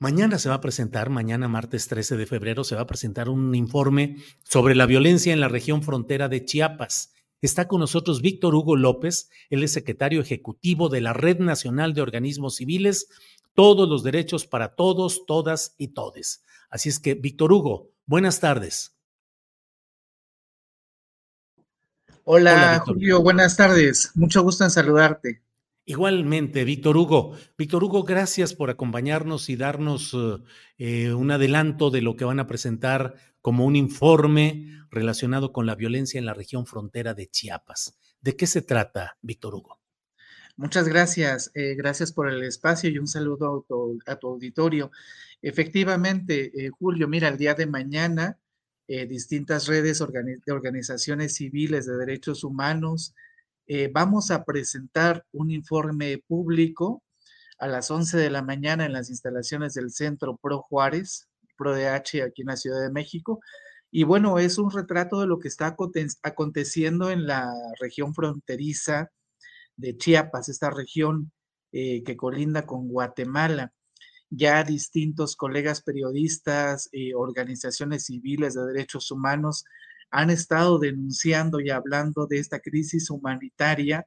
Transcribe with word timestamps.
Mañana 0.00 0.38
se 0.38 0.48
va 0.48 0.56
a 0.56 0.60
presentar, 0.60 1.10
mañana 1.10 1.48
martes 1.48 1.88
13 1.88 2.16
de 2.16 2.26
febrero, 2.26 2.62
se 2.62 2.76
va 2.76 2.82
a 2.82 2.86
presentar 2.86 3.28
un 3.28 3.52
informe 3.56 4.18
sobre 4.44 4.76
la 4.76 4.86
violencia 4.86 5.32
en 5.32 5.40
la 5.40 5.48
región 5.48 5.82
frontera 5.82 6.28
de 6.28 6.44
Chiapas. 6.44 7.12
Está 7.42 7.66
con 7.66 7.80
nosotros 7.80 8.22
Víctor 8.22 8.54
Hugo 8.54 8.76
López, 8.76 9.28
él 9.50 9.64
es 9.64 9.72
secretario 9.72 10.20
ejecutivo 10.20 10.88
de 10.88 11.00
la 11.00 11.14
Red 11.14 11.40
Nacional 11.40 11.94
de 11.94 12.02
Organismos 12.02 12.54
Civiles, 12.56 13.08
todos 13.54 13.88
los 13.88 14.04
derechos 14.04 14.46
para 14.46 14.76
todos, 14.76 15.26
todas 15.26 15.74
y 15.78 15.88
todes. 15.88 16.44
Así 16.70 16.88
es 16.88 17.00
que, 17.00 17.14
Víctor 17.14 17.52
Hugo, 17.52 17.90
buenas 18.06 18.38
tardes. 18.38 18.94
Hola, 22.22 22.52
Hola 22.52 22.82
Julio, 22.86 23.20
buenas 23.20 23.56
tardes. 23.56 24.12
Mucho 24.14 24.44
gusto 24.44 24.62
en 24.62 24.70
saludarte. 24.70 25.42
Igualmente, 25.88 26.64
Víctor 26.64 26.98
Hugo. 26.98 27.34
Víctor 27.56 27.82
Hugo, 27.82 28.02
gracias 28.02 28.52
por 28.52 28.68
acompañarnos 28.68 29.48
y 29.48 29.56
darnos 29.56 30.14
eh, 30.76 31.14
un 31.14 31.30
adelanto 31.30 31.90
de 31.90 32.02
lo 32.02 32.14
que 32.14 32.26
van 32.26 32.40
a 32.40 32.46
presentar 32.46 33.14
como 33.40 33.64
un 33.64 33.74
informe 33.74 34.84
relacionado 34.90 35.50
con 35.50 35.64
la 35.64 35.74
violencia 35.74 36.18
en 36.18 36.26
la 36.26 36.34
región 36.34 36.66
frontera 36.66 37.14
de 37.14 37.28
Chiapas. 37.28 37.98
¿De 38.20 38.36
qué 38.36 38.46
se 38.46 38.60
trata, 38.60 39.16
Víctor 39.22 39.54
Hugo? 39.54 39.80
Muchas 40.56 40.86
gracias. 40.86 41.50
Eh, 41.54 41.74
gracias 41.74 42.12
por 42.12 42.28
el 42.28 42.42
espacio 42.42 42.90
y 42.90 42.98
un 42.98 43.06
saludo 43.06 43.64
a 44.04 44.16
tu, 44.16 44.28
auditorio. 44.28 44.90
Efectivamente, 45.40 46.52
eh, 46.54 46.68
Julio, 46.68 47.08
mira, 47.08 47.28
el 47.28 47.38
día 47.38 47.54
de 47.54 47.66
mañana, 47.66 48.38
distintas 48.86 49.66
redes 49.66 49.98
de 49.98 50.52
organizaciones 50.52 51.34
civiles 51.34 51.84
de 51.86 51.96
derechos 51.96 52.42
humanos, 52.42 53.14
eh, 53.70 53.90
vamos 53.92 54.30
a 54.30 54.44
presentar 54.44 55.26
un 55.30 55.50
informe 55.50 56.24
público 56.26 57.02
a 57.58 57.68
las 57.68 57.90
11 57.90 58.16
de 58.16 58.30
la 58.30 58.40
mañana 58.40 58.86
en 58.86 58.94
las 58.94 59.10
instalaciones 59.10 59.74
del 59.74 59.90
Centro 59.90 60.38
Pro 60.38 60.62
Juárez, 60.62 61.28
ProDH 61.58 62.22
aquí 62.26 62.42
en 62.42 62.46
la 62.46 62.56
Ciudad 62.56 62.80
de 62.80 62.90
México. 62.90 63.40
Y 63.90 64.04
bueno, 64.04 64.38
es 64.38 64.56
un 64.56 64.70
retrato 64.70 65.20
de 65.20 65.26
lo 65.26 65.38
que 65.38 65.48
está 65.48 65.76
aconteciendo 66.22 67.10
en 67.10 67.26
la 67.26 67.52
región 67.78 68.14
fronteriza 68.14 69.10
de 69.76 69.98
Chiapas, 69.98 70.48
esta 70.48 70.70
región 70.70 71.30
eh, 71.72 72.02
que 72.04 72.16
colinda 72.16 72.64
con 72.64 72.88
Guatemala. 72.88 73.74
Ya 74.30 74.64
distintos 74.64 75.36
colegas 75.36 75.82
periodistas, 75.82 76.88
y 76.90 77.12
organizaciones 77.12 78.06
civiles 78.06 78.54
de 78.54 78.64
derechos 78.64 79.10
humanos 79.10 79.64
han 80.10 80.30
estado 80.30 80.78
denunciando 80.78 81.60
y 81.60 81.70
hablando 81.70 82.26
de 82.26 82.38
esta 82.38 82.60
crisis 82.60 83.10
humanitaria 83.10 84.06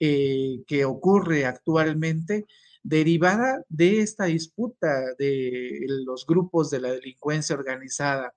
eh, 0.00 0.62
que 0.66 0.84
ocurre 0.84 1.46
actualmente 1.46 2.46
derivada 2.82 3.62
de 3.68 4.00
esta 4.00 4.24
disputa 4.26 4.88
de 5.18 5.86
los 6.04 6.26
grupos 6.26 6.70
de 6.70 6.80
la 6.80 6.92
delincuencia 6.92 7.56
organizada, 7.56 8.34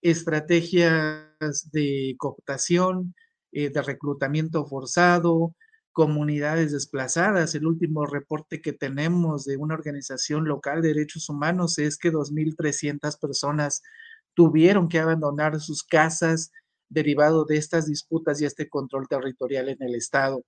estrategias 0.00 1.70
de 1.72 2.14
cooptación, 2.18 3.14
eh, 3.52 3.70
de 3.70 3.82
reclutamiento 3.82 4.64
forzado, 4.66 5.54
comunidades 5.92 6.72
desplazadas. 6.72 7.54
El 7.54 7.66
último 7.66 8.06
reporte 8.06 8.60
que 8.60 8.72
tenemos 8.72 9.44
de 9.44 9.56
una 9.56 9.74
organización 9.74 10.44
local 10.46 10.82
de 10.82 10.88
derechos 10.88 11.28
humanos 11.28 11.78
es 11.78 11.98
que 11.98 12.12
2.300 12.12 13.18
personas 13.20 13.82
tuvieron 14.34 14.88
que 14.88 14.98
abandonar 14.98 15.60
sus 15.60 15.82
casas 15.82 16.50
derivado 16.88 17.44
de 17.44 17.56
estas 17.56 17.86
disputas 17.86 18.40
y 18.40 18.44
este 18.44 18.68
control 18.68 19.08
territorial 19.08 19.68
en 19.68 19.82
el 19.82 19.94
Estado. 19.94 20.44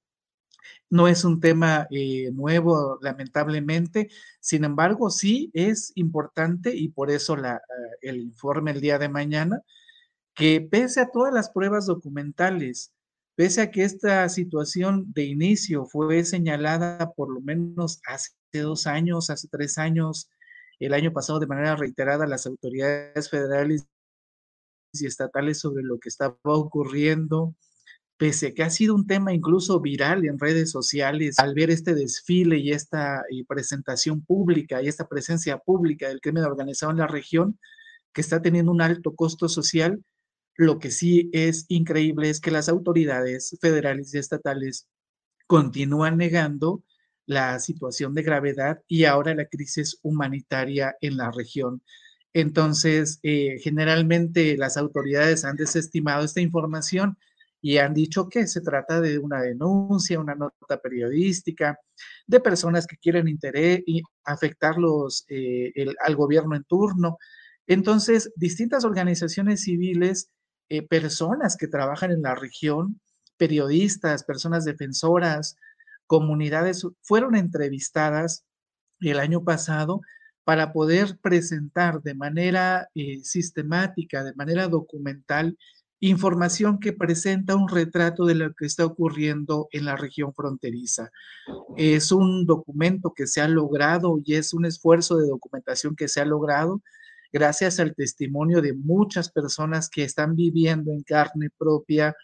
No 0.91 1.09
es 1.09 1.25
un 1.25 1.41
tema 1.41 1.87
eh, 1.91 2.31
nuevo, 2.33 2.99
lamentablemente, 3.03 4.09
sin 4.41 4.65
embargo, 4.65 5.10
sí 5.10 5.51
es 5.53 5.92
importante 5.95 6.75
y 6.75 6.89
por 6.89 7.10
eso 7.10 7.36
ah, 7.45 7.60
el 8.01 8.19
informe 8.19 8.71
el 8.71 8.81
día 8.81 8.98
de 8.98 9.09
mañana, 9.09 9.60
que 10.34 10.60
pese 10.60 11.01
a 11.01 11.10
todas 11.10 11.33
las 11.33 11.51
pruebas 11.51 11.87
documentales, 11.87 12.92
pese 13.37 13.63
a 13.63 13.71
que 13.71 13.84
esta 13.84 14.28
situación 14.28 15.13
de 15.13 15.25
inicio 15.25 15.87
fue 15.87 16.25
señalada 16.25 17.13
por 17.13 17.33
lo 17.33 17.41
menos 17.41 18.01
hace 18.07 18.30
dos 18.53 18.87
años, 18.87 19.30
hace 19.30 19.48
tres 19.48 19.78
años, 19.78 20.30
el 20.80 20.94
año 20.94 21.12
pasado 21.12 21.41
de 21.41 21.47
manera 21.47 21.76
reiterada 21.76 22.26
las 22.26 22.47
autoridades 22.47 23.30
federales 23.30 23.86
y 24.92 25.06
estatales 25.06 25.59
sobre 25.59 25.82
lo 25.82 25.98
que 25.98 26.09
estaba 26.09 26.36
ocurriendo, 26.44 27.54
pese 28.16 28.48
a 28.48 28.54
que 28.54 28.62
ha 28.62 28.71
sido 28.71 28.94
un 28.94 29.06
tema 29.06 29.32
incluso 29.32 29.80
viral 29.80 30.24
en 30.24 30.38
redes 30.38 30.71
sociales, 30.71 31.38
al 31.38 31.54
ver 31.54 31.71
este 31.71 31.94
desfile 31.94 32.59
y 32.59 32.72
esta 32.72 33.24
presentación 33.48 34.24
pública 34.24 34.82
y 34.82 34.88
esta 34.88 35.09
presencia 35.09 35.59
pública 35.59 36.09
del 36.09 36.21
crimen 36.21 36.44
organizado 36.44 36.92
en 36.92 36.98
la 36.98 37.06
región, 37.06 37.59
que 38.12 38.20
está 38.20 38.41
teniendo 38.41 38.70
un 38.70 38.80
alto 38.80 39.15
costo 39.15 39.48
social, 39.48 40.03
lo 40.56 40.78
que 40.78 40.92
sí 40.92 41.30
es 41.32 41.66
increíble 41.68 42.30
es 42.30 42.41
que 42.41 42.53
las 42.53 42.68
autoridades 42.68 43.59
federales 43.60 44.15
y 44.15 44.18
estatales 44.18 44.86
continúan 45.48 46.16
negando 46.16 46.82
la 47.26 47.59
situación 47.59 48.15
de 48.15 48.22
gravedad 48.22 48.80
y 48.88 49.04
ahora 49.04 49.34
la 49.34 49.47
crisis 49.47 49.98
humanitaria 50.03 50.97
en 51.00 51.16
la 51.16 51.30
región. 51.30 51.82
Entonces, 52.32 53.21
eh, 53.22 53.59
generalmente 53.62 54.56
las 54.56 54.76
autoridades 54.76 55.44
han 55.44 55.56
desestimado 55.56 56.24
esta 56.24 56.41
información 56.41 57.16
y 57.62 57.78
han 57.78 57.94
dicho 57.94 58.28
que 58.28 58.47
se 58.47 58.60
trata 58.60 59.00
de 59.00 59.18
una 59.18 59.41
denuncia, 59.41 60.21
una 60.21 60.34
nota 60.34 60.80
periodística, 60.82 61.78
de 62.26 62.41
personas 62.41 62.86
que 62.86 62.98
quieren 62.98 63.28
interés 63.28 63.80
y 63.86 64.03
afectarlos 64.24 65.24
eh, 65.28 65.72
al 66.04 66.16
gobierno 66.16 66.56
en 66.56 66.65
turno. 66.65 67.16
Entonces, 67.66 68.30
distintas 68.36 68.84
organizaciones 68.84 69.62
civiles, 69.62 70.28
eh, 70.68 70.86
personas 70.86 71.56
que 71.56 71.68
trabajan 71.68 72.10
en 72.10 72.22
la 72.22 72.34
región, 72.34 73.00
periodistas, 73.38 74.24
personas 74.24 74.65
defensoras, 74.65 75.56
comunidades, 76.06 76.86
fueron 77.03 77.34
entrevistadas 77.34 78.45
el 79.01 79.18
año 79.18 79.45
pasado 79.45 80.01
para 80.45 80.72
poder 80.72 81.18
presentar 81.22 82.03
de 82.03 82.15
manera 82.15 82.89
eh, 82.95 83.21
sistemática, 83.22 84.22
de 84.22 84.34
manera 84.34 84.68
documental, 84.68 85.56
información 86.01 86.78
que 86.80 86.92
presenta 86.92 87.56
un 87.56 87.68
retrato 87.68 88.27
de 88.27 88.34
lo 88.34 88.53
que 88.53 88.66
está 88.66 88.84
ocurriendo 88.84 89.68
en 89.72 89.86
la 89.86 89.97
región 89.97 90.34
fronteriza. 90.34 91.10
Es 91.77 92.12
un 92.12 92.45
documento 92.45 93.15
que 93.15 93.27
se 93.27 93.41
ha 93.41 93.48
logrado 93.48 94.21
y 94.22 94.34
es 94.34 94.53
un 94.53 94.66
esfuerzo 94.66 95.16
de 95.16 95.28
documentación 95.28 95.97
que 95.97 96.09
se 96.09 96.21
ha 96.21 96.27
logrado 96.27 96.83
gracias 97.33 97.80
al 97.80 97.95
testimonio 97.95 98.60
de 98.60 98.74
muchas 98.74 99.30
personas 99.30 99.89
que 99.89 100.04
están 100.04 100.36
viviendo 100.36 100.92
en 100.92 101.03
carne 101.03 101.48
propia 101.56 102.15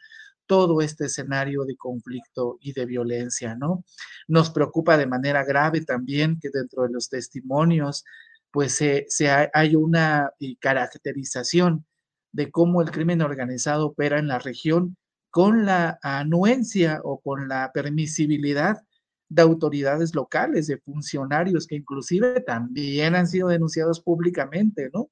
todo 0.50 0.81
este 0.81 1.05
escenario 1.05 1.64
de 1.64 1.76
conflicto 1.76 2.58
y 2.61 2.73
de 2.73 2.85
violencia, 2.85 3.55
¿no? 3.55 3.85
Nos 4.26 4.50
preocupa 4.50 4.99
de 4.99 5.06
manera 5.06 5.44
grave 5.44 5.82
también 5.82 6.41
que 6.41 6.50
dentro 6.52 6.82
de 6.82 6.91
los 6.91 7.08
testimonios, 7.08 8.05
pues 8.50 8.75
se, 8.75 9.06
hay 9.55 9.76
una 9.76 10.32
eh, 10.41 10.56
caracterización 10.58 11.87
de 12.32 12.50
cómo 12.50 12.82
el 12.82 12.91
crimen 12.91 13.23
organizado 13.23 13.87
opera 13.87 14.19
en 14.19 14.26
la 14.26 14.41
región 14.41 14.97
con 15.31 15.67
la 15.67 16.00
anuencia 16.02 17.00
o 17.05 17.20
con 17.20 17.46
la 17.46 17.70
permisibilidad 17.73 18.82
de 19.29 19.43
autoridades 19.43 20.17
locales, 20.17 20.67
de 20.67 20.79
funcionarios 20.79 21.69
que 21.69 21.76
inclusive 21.76 22.41
también 22.41 23.14
han 23.14 23.29
sido 23.29 23.46
denunciados 23.46 24.00
públicamente, 24.00 24.91
¿no? 24.93 25.11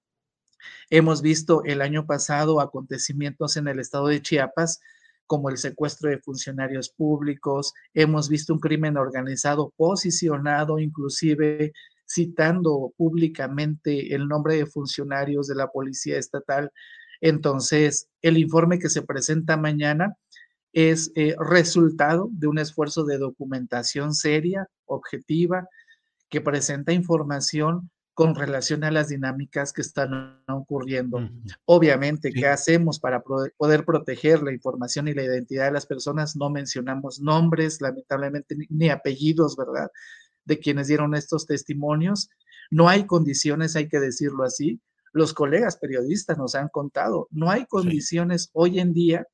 Hemos 0.90 1.22
visto 1.22 1.62
el 1.62 1.80
año 1.80 2.06
pasado 2.06 2.60
acontecimientos 2.60 3.56
en 3.56 3.68
el 3.68 3.78
estado 3.78 4.08
de 4.08 4.20
Chiapas 4.20 4.80
como 5.28 5.50
el 5.50 5.58
secuestro 5.58 6.10
de 6.10 6.18
funcionarios 6.18 6.88
públicos, 6.88 7.74
hemos 7.94 8.28
visto 8.28 8.54
un 8.54 8.60
crimen 8.60 8.96
organizado 8.96 9.72
posicionado 9.76 10.80
inclusive 10.80 11.72
citando 12.08 12.92
públicamente 12.96 14.14
el 14.14 14.26
nombre 14.26 14.56
de 14.56 14.66
funcionarios 14.66 15.46
de 15.46 15.54
la 15.54 15.68
Policía 15.68 16.18
Estatal. 16.18 16.72
Entonces, 17.20 18.08
el 18.22 18.38
informe 18.38 18.78
que 18.78 18.88
se 18.88 19.02
presenta 19.02 19.58
mañana 19.58 20.16
es 20.72 21.12
eh, 21.14 21.36
resultado 21.38 22.30
de 22.32 22.46
un 22.46 22.58
esfuerzo 22.58 23.04
de 23.04 23.18
documentación 23.18 24.14
seria, 24.14 24.66
objetiva, 24.86 25.68
que 26.30 26.40
presenta 26.40 26.92
información 26.92 27.90
con 28.18 28.34
relación 28.34 28.82
a 28.82 28.90
las 28.90 29.10
dinámicas 29.10 29.72
que 29.72 29.80
están 29.80 30.42
ocurriendo. 30.48 31.20
Obviamente, 31.66 32.32
¿qué 32.32 32.48
hacemos 32.48 32.98
para 32.98 33.22
poder 33.22 33.84
proteger 33.84 34.42
la 34.42 34.52
información 34.52 35.06
y 35.06 35.14
la 35.14 35.22
identidad 35.22 35.66
de 35.66 35.70
las 35.70 35.86
personas? 35.86 36.34
No 36.34 36.50
mencionamos 36.50 37.20
nombres, 37.20 37.80
lamentablemente, 37.80 38.56
ni 38.70 38.88
apellidos, 38.88 39.56
¿verdad? 39.56 39.88
De 40.44 40.58
quienes 40.58 40.88
dieron 40.88 41.14
estos 41.14 41.46
testimonios. 41.46 42.28
No 42.72 42.88
hay 42.88 43.06
condiciones, 43.06 43.76
hay 43.76 43.86
que 43.86 44.00
decirlo 44.00 44.42
así, 44.42 44.80
los 45.12 45.32
colegas 45.32 45.76
periodistas 45.76 46.36
nos 46.38 46.56
han 46.56 46.70
contado, 46.70 47.28
no 47.30 47.52
hay 47.52 47.66
condiciones 47.66 48.50
hoy 48.52 48.80
en 48.80 48.94
día 48.94 49.28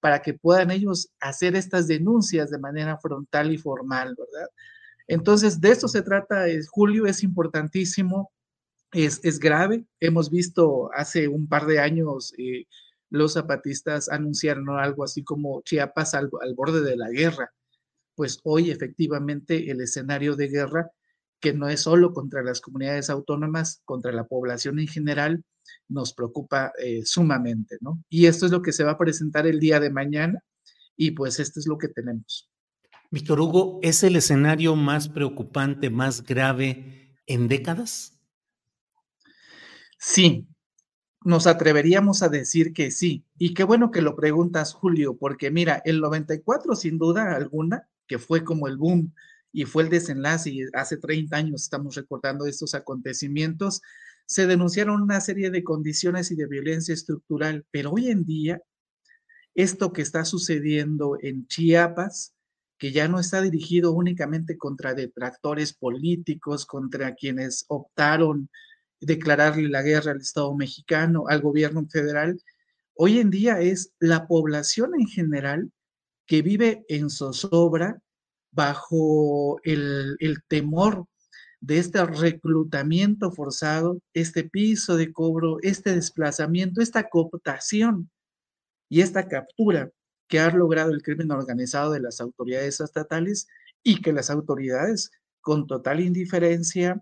para 0.00 0.22
que 0.22 0.34
puedan 0.34 0.72
ellos 0.72 1.08
hacer 1.20 1.54
estas 1.54 1.86
denuncias 1.86 2.50
de 2.50 2.58
manera 2.58 2.98
frontal 2.98 3.52
y 3.52 3.58
formal, 3.58 4.16
¿verdad? 4.18 4.48
Entonces, 5.06 5.60
de 5.60 5.70
esto 5.70 5.88
se 5.88 6.02
trata, 6.02 6.46
Julio, 6.70 7.06
es 7.06 7.22
importantísimo, 7.22 8.32
es, 8.92 9.20
es, 9.22 9.38
grave. 9.38 9.84
Hemos 10.00 10.30
visto 10.30 10.90
hace 10.94 11.28
un 11.28 11.48
par 11.48 11.66
de 11.66 11.80
años 11.80 12.32
eh, 12.38 12.66
los 13.10 13.34
zapatistas 13.34 14.08
anunciaron 14.08 14.70
algo 14.70 15.04
así 15.04 15.22
como 15.22 15.62
Chiapas 15.62 16.14
al 16.14 16.30
borde 16.56 16.82
de 16.82 16.96
la 16.96 17.10
guerra. 17.10 17.52
Pues 18.14 18.40
hoy 18.44 18.70
efectivamente 18.70 19.70
el 19.70 19.80
escenario 19.80 20.36
de 20.36 20.48
guerra 20.48 20.90
que 21.44 21.52
no 21.52 21.68
es 21.68 21.80
solo 21.80 22.14
contra 22.14 22.42
las 22.42 22.62
comunidades 22.62 23.10
autónomas, 23.10 23.82
contra 23.84 24.12
la 24.12 24.24
población 24.24 24.78
en 24.78 24.88
general, 24.88 25.44
nos 25.88 26.14
preocupa 26.14 26.72
eh, 26.78 27.02
sumamente, 27.04 27.76
¿no? 27.82 28.02
Y 28.08 28.24
esto 28.24 28.46
es 28.46 28.52
lo 28.52 28.62
que 28.62 28.72
se 28.72 28.82
va 28.82 28.92
a 28.92 28.98
presentar 28.98 29.46
el 29.46 29.60
día 29.60 29.78
de 29.78 29.90
mañana 29.90 30.42
y 30.96 31.10
pues 31.10 31.38
esto 31.40 31.60
es 31.60 31.66
lo 31.66 31.76
que 31.76 31.88
tenemos. 31.88 32.50
Víctor 33.14 33.40
Hugo, 33.40 33.78
¿es 33.80 34.02
el 34.02 34.16
escenario 34.16 34.74
más 34.74 35.08
preocupante, 35.08 35.88
más 35.88 36.24
grave 36.24 37.14
en 37.28 37.46
décadas? 37.46 38.18
Sí, 40.00 40.48
nos 41.24 41.46
atreveríamos 41.46 42.24
a 42.24 42.28
decir 42.28 42.72
que 42.72 42.90
sí. 42.90 43.24
Y 43.38 43.54
qué 43.54 43.62
bueno 43.62 43.92
que 43.92 44.02
lo 44.02 44.16
preguntas, 44.16 44.74
Julio, 44.74 45.16
porque 45.16 45.52
mira, 45.52 45.80
el 45.84 46.00
94 46.00 46.74
sin 46.74 46.98
duda 46.98 47.36
alguna, 47.36 47.88
que 48.08 48.18
fue 48.18 48.42
como 48.42 48.66
el 48.66 48.78
boom 48.78 49.14
y 49.52 49.64
fue 49.64 49.84
el 49.84 49.90
desenlace, 49.90 50.50
y 50.50 50.62
hace 50.72 50.96
30 50.96 51.36
años 51.36 51.62
estamos 51.62 51.94
recordando 51.94 52.46
estos 52.46 52.74
acontecimientos, 52.74 53.80
se 54.26 54.48
denunciaron 54.48 55.00
una 55.00 55.20
serie 55.20 55.52
de 55.52 55.62
condiciones 55.62 56.32
y 56.32 56.34
de 56.34 56.48
violencia 56.48 56.92
estructural, 56.92 57.64
pero 57.70 57.92
hoy 57.92 58.08
en 58.08 58.24
día, 58.24 58.60
esto 59.54 59.92
que 59.92 60.02
está 60.02 60.24
sucediendo 60.24 61.16
en 61.22 61.46
Chiapas, 61.46 62.33
que 62.84 62.92
ya 62.92 63.08
no 63.08 63.18
está 63.18 63.40
dirigido 63.40 63.92
únicamente 63.92 64.58
contra 64.58 64.92
detractores 64.92 65.72
políticos, 65.72 66.66
contra 66.66 67.14
quienes 67.14 67.64
optaron 67.68 68.50
declararle 69.00 69.70
la 69.70 69.80
guerra 69.80 70.12
al 70.12 70.20
Estado 70.20 70.54
mexicano, 70.54 71.24
al 71.26 71.40
gobierno 71.40 71.86
federal, 71.88 72.38
hoy 72.92 73.20
en 73.20 73.30
día 73.30 73.58
es 73.58 73.94
la 74.00 74.26
población 74.26 74.90
en 75.00 75.06
general 75.06 75.72
que 76.26 76.42
vive 76.42 76.84
en 76.90 77.08
zozobra, 77.08 78.02
bajo 78.50 79.62
el, 79.62 80.18
temor 80.48 81.06
de 81.62 81.78
este 81.78 82.04
reclutamiento 82.04 83.32
forzado, 83.32 83.98
este 84.12 84.44
piso 84.44 84.98
de 84.98 85.10
cobro, 85.10 85.56
este 85.62 85.94
desplazamiento, 85.94 86.82
esta 86.82 87.08
cooptación 87.08 88.10
y 88.90 89.00
esta 89.00 89.26
captura 89.26 89.90
que 90.34 90.40
ha 90.40 90.50
logrado 90.50 90.90
el 90.90 91.00
crimen 91.00 91.30
organizado 91.30 91.92
de 91.92 92.00
las 92.00 92.20
autoridades 92.20 92.80
estatales 92.80 93.46
y 93.84 94.02
que 94.02 94.12
las 94.12 94.30
autoridades 94.30 95.12
con 95.40 95.68
total 95.68 96.00
indiferencia, 96.00 97.00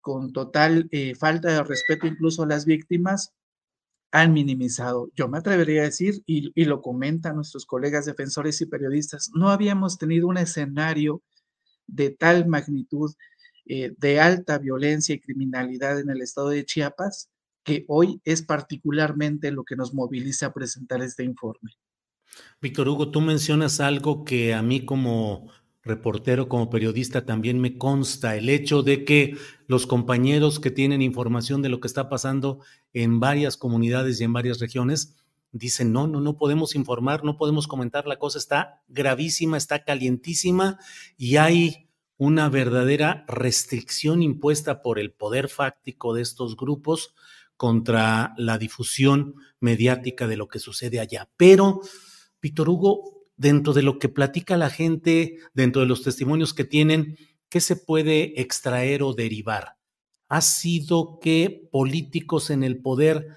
con 0.00 0.32
total 0.32 0.88
eh, 0.90 1.14
falta 1.14 1.52
de 1.52 1.62
respeto 1.62 2.06
incluso 2.06 2.42
a 2.42 2.46
las 2.46 2.64
víctimas, 2.64 3.34
han 4.12 4.32
minimizado. 4.32 5.10
Yo 5.14 5.28
me 5.28 5.36
atrevería 5.36 5.82
a 5.82 5.84
decir, 5.84 6.22
y, 6.24 6.64
lo 6.64 6.80
comentan 6.80 7.36
nuestros 7.36 7.66
colegas 7.66 8.06
defensores 8.06 8.58
y 8.62 8.66
periodistas, 8.66 9.30
no 9.34 9.50
habíamos 9.50 9.98
tenido 9.98 10.26
un 10.26 10.38
escenario 10.38 11.22
de 11.86 12.08
tal 12.08 12.46
magnitud 12.46 13.12
eh, 13.66 13.92
de 13.98 14.20
alta 14.20 14.56
violencia 14.56 15.14
y 15.14 15.20
criminalidad 15.20 16.00
en 16.00 16.08
el 16.08 16.22
estado 16.22 16.48
de 16.48 16.64
Chiapas 16.64 17.28
que 17.62 17.84
hoy 17.88 18.22
es 18.24 18.40
particularmente 18.40 19.50
lo 19.50 19.64
que 19.64 19.76
nos 19.76 19.92
moviliza 19.92 20.46
a 20.46 20.54
presentar 20.54 21.02
este 21.02 21.24
informe. 21.24 21.72
Víctor 22.60 22.88
Hugo, 22.88 23.10
tú 23.10 23.20
mencionas 23.20 23.80
algo 23.80 24.24
que 24.24 24.54
a 24.54 24.62
mí 24.62 24.84
como 24.84 25.48
reportero, 25.82 26.48
como 26.48 26.68
periodista, 26.70 27.24
también 27.24 27.58
me 27.58 27.78
consta 27.78 28.36
el 28.36 28.48
hecho 28.48 28.82
de 28.82 29.04
que 29.04 29.36
los 29.66 29.86
compañeros 29.86 30.60
que 30.60 30.70
tienen 30.70 31.00
información 31.00 31.62
de 31.62 31.70
lo 31.70 31.80
que 31.80 31.88
está 31.88 32.08
pasando 32.08 32.60
en 32.92 33.18
varias 33.18 33.56
comunidades 33.56 34.20
y 34.20 34.24
en 34.24 34.32
varias 34.32 34.60
regiones 34.60 35.16
dicen, 35.52 35.92
no, 35.92 36.06
no, 36.06 36.20
no 36.20 36.36
podemos 36.36 36.74
informar, 36.74 37.24
no 37.24 37.36
podemos 37.36 37.66
comentar, 37.66 38.06
la 38.06 38.18
cosa 38.18 38.38
está 38.38 38.82
gravísima, 38.88 39.56
está 39.56 39.84
calientísima 39.84 40.78
y 41.16 41.36
hay 41.36 41.88
una 42.18 42.50
verdadera 42.50 43.24
restricción 43.26 44.22
impuesta 44.22 44.82
por 44.82 44.98
el 44.98 45.10
poder 45.12 45.48
fáctico 45.48 46.14
de 46.14 46.22
estos 46.22 46.56
grupos 46.56 47.14
contra 47.56 48.34
la 48.36 48.58
difusión 48.58 49.36
mediática 49.58 50.26
de 50.26 50.36
lo 50.36 50.48
que 50.48 50.58
sucede 50.58 51.00
allá. 51.00 51.28
Pero, 51.36 51.80
Víctor 52.42 52.68
Hugo, 52.68 53.24
dentro 53.36 53.72
de 53.72 53.82
lo 53.82 53.98
que 53.98 54.08
platica 54.08 54.56
la 54.56 54.70
gente, 54.70 55.38
dentro 55.54 55.82
de 55.82 55.88
los 55.88 56.02
testimonios 56.02 56.54
que 56.54 56.64
tienen, 56.64 57.16
¿qué 57.48 57.60
se 57.60 57.76
puede 57.76 58.40
extraer 58.40 59.02
o 59.02 59.14
derivar? 59.14 59.76
¿Ha 60.28 60.40
sido 60.40 61.18
que 61.20 61.68
políticos 61.72 62.50
en 62.50 62.62
el 62.62 62.80
poder 62.80 63.28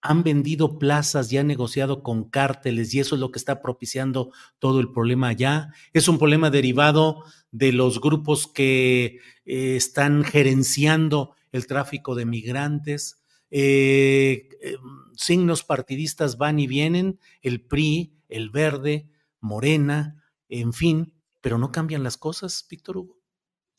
han 0.00 0.22
vendido 0.22 0.78
plazas 0.78 1.32
y 1.32 1.38
han 1.38 1.48
negociado 1.48 2.02
con 2.02 2.28
cárteles 2.30 2.94
y 2.94 3.00
eso 3.00 3.16
es 3.16 3.20
lo 3.20 3.30
que 3.30 3.38
está 3.38 3.60
propiciando 3.60 4.32
todo 4.58 4.80
el 4.80 4.92
problema 4.92 5.28
allá. 5.28 5.72
Es 5.92 6.08
un 6.08 6.18
problema 6.18 6.50
derivado 6.50 7.24
de 7.50 7.72
los 7.72 8.00
grupos 8.00 8.46
que 8.46 9.18
eh, 9.44 9.76
están 9.76 10.24
gerenciando 10.24 11.34
el 11.50 11.66
tráfico 11.66 12.14
de 12.14 12.26
migrantes. 12.26 13.20
Eh, 13.50 14.48
eh, 14.62 14.76
signos 15.16 15.64
partidistas 15.64 16.38
van 16.38 16.60
y 16.60 16.66
vienen, 16.66 17.18
el 17.42 17.60
PRI, 17.60 18.17
el 18.28 18.50
Verde, 18.50 19.08
Morena, 19.40 20.24
en 20.48 20.72
fin, 20.72 21.14
pero 21.40 21.58
no 21.58 21.72
cambian 21.72 22.02
las 22.02 22.16
cosas, 22.16 22.66
Víctor 22.68 22.98
Hugo. 22.98 23.18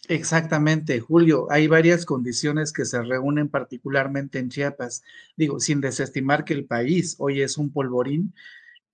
Exactamente, 0.07 0.99
Julio. 1.01 1.47
Hay 1.51 1.67
varias 1.67 2.05
condiciones 2.05 2.71
que 2.71 2.85
se 2.85 3.01
reúnen 3.01 3.49
particularmente 3.49 4.39
en 4.39 4.49
Chiapas. 4.49 5.03
Digo, 5.35 5.59
sin 5.59 5.81
desestimar 5.81 6.45
que 6.45 6.53
el 6.53 6.65
país 6.65 7.15
hoy 7.19 7.41
es 7.41 7.57
un 7.57 7.71
polvorín. 7.71 8.33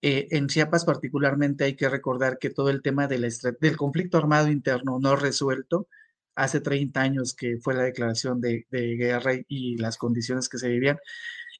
Eh, 0.01 0.27
en 0.31 0.47
Chiapas 0.47 0.85
particularmente 0.85 1.63
hay 1.63 1.75
que 1.75 1.89
recordar 1.89 2.38
que 2.39 2.50
todo 2.50 2.69
el 2.69 2.81
tema 2.81 3.07
del 3.07 3.77
conflicto 3.77 4.17
armado 4.17 4.50
interno 4.50 5.00
no 5.00 5.15
resuelto, 5.15 5.88
hace 6.35 6.59
30 6.59 7.01
años 7.01 7.33
que 7.33 7.57
fue 7.62 7.74
la 7.75 7.83
declaración 7.83 8.41
de, 8.41 8.65
guerra 8.71 9.33
y 9.47 9.77
las 9.77 9.97
condiciones 9.97 10.50
que 10.50 10.57
se 10.57 10.69
vivían, 10.69 10.97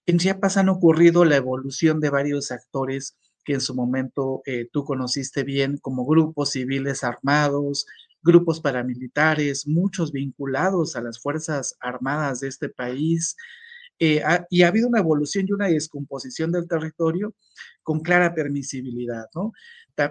en 0.05 0.19
Chiapas 0.19 0.57
han 0.57 0.69
ocurrido 0.69 1.25
la 1.25 1.37
evolución 1.37 1.99
de 1.99 2.09
varios 2.09 2.51
actores 2.51 3.17
que 3.45 3.53
en 3.53 3.61
su 3.61 3.75
momento 3.75 4.41
eh, 4.45 4.67
tú 4.73 4.83
conociste 4.83 5.43
bien 5.43 5.77
como 5.77 6.05
grupos 6.05 6.51
civiles 6.51 7.03
armados, 7.03 7.85
grupos 8.21 8.59
paramilitares, 8.59 9.67
muchos 9.67 10.11
vinculados 10.11 10.95
a 10.95 11.01
las 11.01 11.21
Fuerzas 11.21 11.77
Armadas 11.79 12.41
de 12.41 12.47
este 12.47 12.69
país. 12.69 13.37
Eh, 13.99 14.21
y 14.49 14.63
ha 14.63 14.67
habido 14.67 14.89
una 14.89 14.99
evolución 14.99 15.45
y 15.47 15.53
una 15.53 15.67
descomposición 15.67 16.51
del 16.51 16.67
territorio 16.67 17.33
con 17.83 18.01
clara 18.01 18.33
permisibilidad, 18.33 19.27
¿no? 19.33 19.53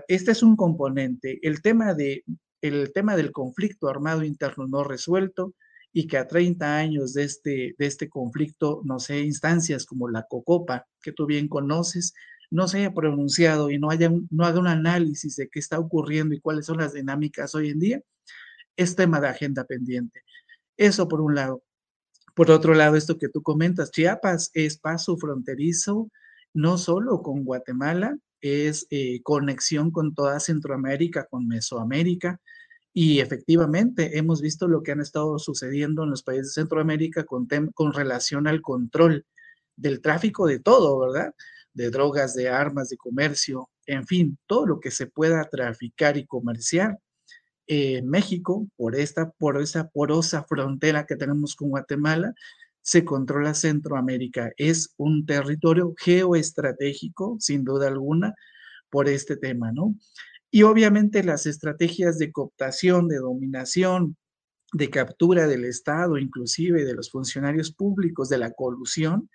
Este 0.09 0.31
es 0.31 0.43
un 0.43 0.57
componente. 0.57 1.41
El 1.43 1.61
tema, 1.61 1.93
de, 1.93 2.25
el 2.63 2.93
tema 2.95 3.17
del 3.17 3.33
conflicto 3.33 3.89
armado 3.89 4.23
interno 4.23 4.67
no 4.67 4.85
resuelto 4.85 5.55
y 5.93 6.07
que 6.07 6.17
a 6.17 6.27
30 6.27 6.77
años 6.77 7.15
de 7.15 7.25
este, 7.25 7.75
de 7.79 7.87
este 7.87 8.09
conflicto, 8.09 8.81
no 8.85 8.99
sé, 8.99 9.21
instancias 9.21 9.85
como 9.85 10.09
la 10.09 10.23
COCOPA, 10.23 10.87
que 11.03 11.13
tú 11.13 11.27
bien 11.27 11.49
conoces, 11.49 12.15
no 12.51 12.69
se 12.69 12.79
haya 12.79 12.95
pronunciado 12.95 13.71
y 13.71 13.79
no, 13.79 13.91
haya 13.91 14.11
no 14.31 14.45
haga 14.45 14.61
un 14.61 14.67
análisis 14.67 15.37
de 15.37 15.49
qué 15.49 15.59
está 15.59 15.79
ocurriendo 15.79 16.35
y 16.35 16.41
cuáles 16.41 16.67
son 16.67 16.79
las 16.79 16.93
dinámicas 16.93 17.55
hoy 17.55 17.71
en 17.71 17.79
día, 17.79 18.03
es 18.77 18.97
tema 18.97 19.21
de 19.21 19.29
agenda 19.29 19.65
pendiente. 19.65 20.23
Eso 20.77 21.09
por 21.09 21.21
un 21.21 21.35
lado. 21.35 21.63
Por 22.35 22.51
otro 22.51 22.75
lado, 22.75 22.97
esto 22.97 23.19
que 23.19 23.29
tú 23.29 23.43
comentas, 23.43 23.91
Chiapas 23.93 24.51
es 24.55 24.79
paso 24.79 25.17
fronterizo, 25.17 26.11
no 26.53 26.79
solo 26.79 27.23
con 27.23 27.45
Guatemala, 27.45 28.19
es 28.41 28.87
eh, 28.91 29.23
conexión 29.23 29.91
con 29.91 30.15
toda 30.15 30.41
Centroamérica, 30.41 31.27
con 31.31 31.47
Mesoamérica, 31.47 32.41
y 32.93 33.21
efectivamente 33.21 34.19
hemos 34.19 34.41
visto 34.41 34.69
lo 34.69 34.83
que 34.83 34.93
han 34.93 35.01
estado 35.01 35.39
sucediendo 35.39 36.05
en 36.05 36.11
los 36.11 36.23
países 36.23 36.49
de 36.49 36.63
Centroamérica 36.63 37.25
con, 37.25 37.49
con 37.75 37.93
relación 37.93 38.47
al 38.47 38.63
control 38.63 39.27
del 39.77 40.01
tráfico 40.01 40.47
de 40.47 40.61
todo, 40.61 40.99
¿verdad? 41.01 41.35
De 41.75 41.91
drogas, 41.91 42.35
de 42.35 42.49
armas, 42.49 42.89
de 42.89 42.97
comercio, 42.97 43.69
en 43.87 44.07
fin, 44.07 44.39
todo 44.47 44.67
lo 44.67 44.81
que 44.81 44.91
se 44.91 45.07
pueda 45.07 45.45
traficar 45.45 46.17
y 46.17 46.27
comerciar. 46.27 46.99
Eh, 47.67 48.03
México, 48.03 48.69
por 48.77 48.95
esta, 48.95 49.31
por 49.31 49.61
esa 49.61 49.89
porosa 49.89 50.45
frontera 50.45 51.07
que 51.07 51.17
tenemos 51.17 51.55
con 51.57 51.71
Guatemala, 51.71 52.35
se 52.81 53.05
controla 53.05 53.55
Centroamérica. 53.55 54.53
Es 54.57 54.95
un 54.97 55.25
territorio 55.27 55.95
geoestratégico, 55.99 57.37
sin 57.41 57.65
duda 57.65 57.89
alguna, 57.89 58.35
por 58.91 59.09
este 59.09 59.37
tema, 59.37 59.73
¿no? 59.73 59.97
Y 60.51 60.63
obviamente 60.63 61.25
las 61.25 61.47
estrategias 61.47 62.19
de 62.19 62.31
cooptación, 62.31 63.09
de 63.09 63.17
dominación, 63.17 64.17
de 64.73 64.91
captura 64.91 65.47
del 65.47 65.65
Estado, 65.65 66.19
inclusive 66.19 66.85
de 66.85 66.95
los 66.95 67.11
funcionarios 67.11 67.73
públicos, 67.73 68.29
de 68.29 68.39
la 68.39 68.53
colusión, 68.53 69.31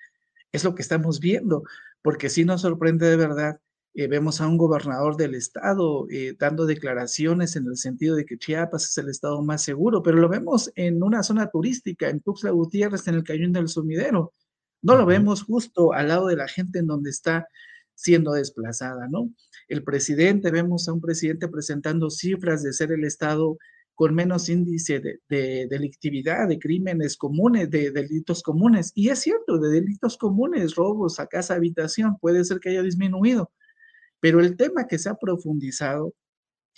es 0.51 0.63
lo 0.63 0.75
que 0.75 0.81
estamos 0.81 1.19
viendo 1.19 1.63
porque 2.01 2.29
sí 2.29 2.46
nos 2.46 2.62
sorprende 2.62 3.10
de 3.10 3.15
verdad. 3.15 3.60
Eh, 3.94 4.08
vemos 4.08 4.39
a 4.39 4.48
un 4.48 4.58
gobernador 4.58 5.18
del 5.18 5.36
estado 5.36 6.08
eh, 6.10 6.36
dando 6.38 6.65
declaraciones 6.65 7.56
en 7.56 7.65
el 7.65 7.75
sentido 7.75 8.15
de 8.15 8.25
que 8.25 8.38
Chiapas 8.38 8.86
es 8.86 8.98
el 8.98 9.10
estado 9.10 9.41
más 9.41 9.63
seguro, 9.63 10.03
pero 10.03 10.18
lo 10.18 10.29
vemos 10.29 10.72
en 10.75 11.01
una 11.01 11.24
zona 11.24 11.50
turística, 11.50 12.10
en 12.10 12.22
Tuxtla 12.22 12.51
Gutiérrez, 12.51 13.08
en 13.08 13.15
el 13.15 13.24
Cañón 13.24 13.51
del 13.51 13.68
Sumidero. 13.68 14.34
No 14.82 14.96
lo 14.96 15.06
vemos 15.06 15.44
justo 15.44 15.91
al 15.94 16.08
lado 16.10 16.27
de 16.27 16.36
la 16.36 16.48
gente 16.48 16.79
en 16.79 16.88
donde 16.88 17.10
está 17.10 17.48
siendo 17.96 18.32
desplazada, 18.32 19.08
¿no? 19.10 19.29
El 19.68 19.84
presidente, 19.84 20.51
vemos 20.51 20.88
a 20.88 20.94
un 20.94 21.01
presidente 21.01 21.50
presentando 21.50 22.10
cifras 22.10 22.63
de 22.63 22.72
ser 22.72 22.94
el 22.94 23.03
estado 23.03 23.58
con 24.00 24.15
menos 24.15 24.48
índice 24.48 25.01
de, 25.01 25.68
delictividad, 25.70 26.48
de 26.48 26.58
crímenes 26.58 27.18
comunes, 27.18 27.70
de, 27.70 27.91
delitos 27.91 28.41
comunes. 28.41 28.94
Y 28.96 29.10
es 29.10 29.20
cierto, 29.20 29.58
de 29.58 29.72
delitos 29.72 30.15
comunes, 30.15 30.75
robos 30.75 31.20
a 31.20 31.27
casa, 31.27 31.56
habitación, 31.56 32.18
puede 32.18 32.46
ser 32.46 32.62
que 32.62 32.70
haya 32.70 32.82
disminuido. 32.82 33.51
Pero 34.22 34.39
el 34.39 34.56
tema 34.56 34.88
que 34.88 34.98
se 34.98 35.10
ha 35.10 35.15
profundizado 35.15 36.13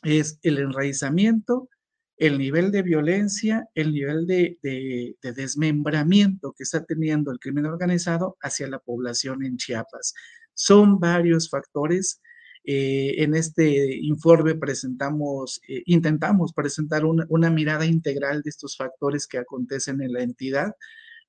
es 0.01 0.39
el 0.41 0.57
enraizamiento, 0.57 1.69
el 2.17 2.39
nivel 2.39 2.71
de 2.71 2.81
violencia, 2.81 3.69
el 3.75 3.93
nivel 3.93 4.25
de, 4.25 4.57
de, 4.63 5.33
desmembramiento 5.33 6.55
que 6.57 6.63
está 6.63 6.85
teniendo 6.85 7.31
el 7.31 7.37
crimen 7.37 7.67
organizado 7.67 8.35
hacia 8.41 8.67
la 8.67 8.79
población 8.79 9.45
en 9.45 9.57
Chiapas. 9.57 10.15
Son 10.55 10.99
varios 10.99 11.51
factores 11.51 12.19
eh, 12.63 13.23
en 13.23 13.33
este 13.35 13.95
informe 13.97 14.53
presentamos, 14.53 15.61
eh, 15.67 15.81
intentamos 15.85 16.53
presentar 16.53 17.03
una, 17.05 17.49
mirada 17.49 17.85
integral 17.85 18.43
de 18.43 18.49
estos 18.51 18.77
factores 18.77 19.27
que 19.27 19.39
acontecen 19.39 20.01
en 20.01 20.13
la 20.13 20.21
entidad 20.21 20.75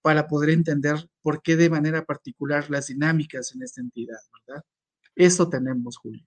para 0.02 0.26
poder 0.26 0.50
entender 0.50 1.08
por 1.22 1.42
qué 1.42 1.56
de 1.56 1.70
manera 1.70 2.04
particular 2.04 2.68
las 2.70 2.88
dinámicas 2.88 3.54
en 3.54 3.62
esta 3.62 3.80
entidad, 3.80 4.18
¿verdad? 4.46 4.62
Eso 5.14 5.48
tenemos, 5.48 5.96
Julio. 5.96 6.26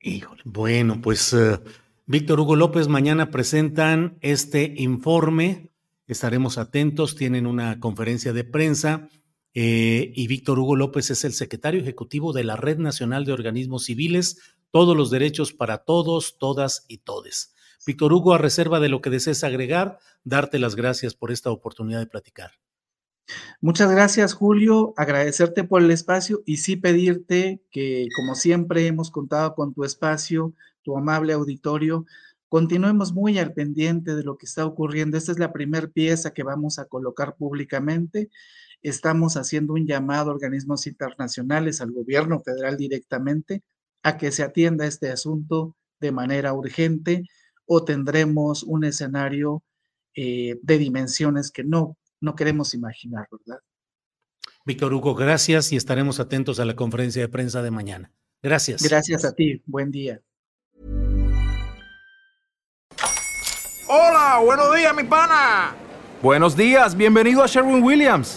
Híjole, 0.00 0.42
bueno, 0.44 1.00
pues 1.00 1.32
eh, 1.32 1.58
Víctor 2.06 2.38
Hugo 2.38 2.54
López, 2.54 2.86
mañana 2.86 3.30
presentan 3.30 4.18
este 4.20 4.74
informe, 4.76 5.72
estaremos 6.06 6.58
atentos, 6.58 7.16
tienen 7.16 7.46
una 7.46 7.80
conferencia 7.80 8.32
de 8.32 8.44
prensa 8.44 9.08
eh, 9.54 10.12
y 10.14 10.26
Víctor 10.26 10.58
Hugo 10.58 10.76
López 10.76 11.10
es 11.10 11.24
el 11.24 11.32
secretario 11.32 11.80
ejecutivo 11.80 12.32
de 12.32 12.44
la 12.44 12.56
Red 12.56 12.78
Nacional 12.78 13.24
de 13.24 13.32
Organismos 13.32 13.84
Civiles, 13.84 14.40
todos 14.70 14.96
los 14.96 15.10
derechos 15.10 15.52
para 15.52 15.78
todos, 15.78 16.38
todas 16.38 16.84
y 16.88 16.98
todes. 16.98 17.54
Víctor 17.86 18.12
Hugo, 18.12 18.34
a 18.34 18.38
reserva 18.38 18.80
de 18.80 18.88
lo 18.88 19.00
que 19.00 19.10
desees 19.10 19.44
agregar, 19.44 19.98
darte 20.24 20.58
las 20.58 20.74
gracias 20.74 21.14
por 21.14 21.32
esta 21.32 21.50
oportunidad 21.50 22.00
de 22.00 22.06
platicar. 22.06 22.52
Muchas 23.60 23.90
gracias, 23.90 24.34
Julio. 24.34 24.94
Agradecerte 24.96 25.64
por 25.64 25.82
el 25.82 25.90
espacio 25.90 26.42
y 26.46 26.58
sí 26.58 26.76
pedirte 26.76 27.62
que, 27.70 28.06
como 28.16 28.34
siempre, 28.34 28.86
hemos 28.86 29.10
contado 29.10 29.54
con 29.54 29.74
tu 29.74 29.84
espacio, 29.84 30.54
tu 30.82 30.96
amable 30.96 31.32
auditorio. 31.32 32.06
Continuemos 32.48 33.12
muy 33.12 33.38
al 33.38 33.52
pendiente 33.52 34.14
de 34.14 34.22
lo 34.22 34.38
que 34.38 34.46
está 34.46 34.64
ocurriendo. 34.64 35.18
Esta 35.18 35.32
es 35.32 35.38
la 35.38 35.52
primera 35.52 35.88
pieza 35.88 36.32
que 36.32 36.42
vamos 36.42 36.78
a 36.78 36.86
colocar 36.86 37.36
públicamente 37.36 38.30
estamos 38.82 39.36
haciendo 39.36 39.74
un 39.74 39.86
llamado 39.86 40.30
a 40.30 40.34
organismos 40.34 40.86
internacionales, 40.86 41.80
al 41.80 41.92
gobierno 41.92 42.40
federal 42.40 42.76
directamente, 42.76 43.62
a 44.02 44.16
que 44.16 44.32
se 44.32 44.42
atienda 44.42 44.86
este 44.86 45.10
asunto 45.10 45.76
de 46.00 46.12
manera 46.12 46.52
urgente 46.52 47.24
o 47.66 47.84
tendremos 47.84 48.62
un 48.62 48.84
escenario 48.84 49.62
eh, 50.14 50.58
de 50.62 50.78
dimensiones 50.78 51.50
que 51.50 51.64
no, 51.64 51.96
no 52.20 52.34
queremos 52.34 52.74
imaginar, 52.74 53.28
¿verdad? 53.30 53.60
Víctor 54.64 54.92
Hugo, 54.92 55.14
gracias 55.14 55.72
y 55.72 55.76
estaremos 55.76 56.20
atentos 56.20 56.60
a 56.60 56.64
la 56.64 56.76
conferencia 56.76 57.22
de 57.22 57.28
prensa 57.28 57.62
de 57.62 57.70
mañana. 57.70 58.12
Gracias. 58.42 58.82
Gracias 58.82 59.24
a 59.24 59.32
ti. 59.32 59.62
Buen 59.66 59.90
día. 59.90 60.20
Hola, 63.88 64.40
buenos 64.44 64.76
días, 64.76 64.94
mi 64.94 65.04
pana. 65.04 65.74
Buenos 66.22 66.56
días, 66.56 66.96
bienvenido 66.96 67.42
a 67.42 67.46
Sherwin 67.46 67.82
Williams. 67.82 68.36